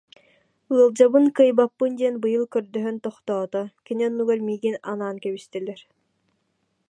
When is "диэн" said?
1.99-2.15